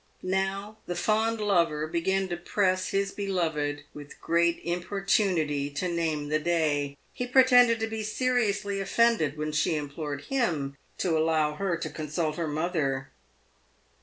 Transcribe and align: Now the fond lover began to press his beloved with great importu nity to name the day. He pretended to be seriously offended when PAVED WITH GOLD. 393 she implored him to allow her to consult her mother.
Now 0.23 0.77
the 0.87 0.95
fond 0.95 1.39
lover 1.39 1.85
began 1.85 2.27
to 2.29 2.35
press 2.35 2.87
his 2.89 3.11
beloved 3.11 3.83
with 3.93 4.19
great 4.19 4.65
importu 4.65 5.31
nity 5.35 5.75
to 5.75 5.87
name 5.87 6.29
the 6.29 6.39
day. 6.39 6.97
He 7.13 7.27
pretended 7.27 7.79
to 7.81 7.85
be 7.85 8.01
seriously 8.01 8.79
offended 8.81 9.37
when 9.37 9.51
PAVED 9.51 9.65
WITH 9.65 9.65
GOLD. 9.65 9.93
393 10.23 10.27
she 10.27 10.39
implored 10.57 10.61
him 10.73 10.77
to 10.97 11.15
allow 11.15 11.53
her 11.53 11.77
to 11.77 11.89
consult 11.91 12.37
her 12.37 12.47
mother. 12.47 13.11